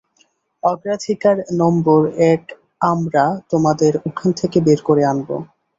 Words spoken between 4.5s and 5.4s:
বের করে আনব।